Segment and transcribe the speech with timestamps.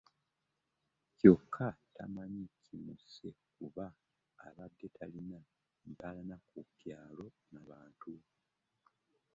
[1.17, 3.85] Kyokka tamanyi kimusse kuba
[4.47, 5.39] abadde talina
[5.89, 8.11] mpalana ku kyalo na bantu